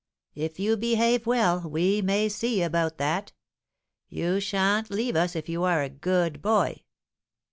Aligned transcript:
"If 0.33 0.59
you 0.59 0.77
behave 0.77 1.27
well, 1.27 1.59
we 1.61 2.01
may 2.01 2.27
see 2.27 2.63
about 2.63 2.97
that. 2.97 3.33
You 4.09 4.39
sha'n't 4.39 4.89
leave 4.89 5.15
us 5.15 5.35
if 5.35 5.47
you 5.47 5.63
are 5.63 5.83
a 5.83 5.89
good 5.89 6.41
boy." 6.41 6.81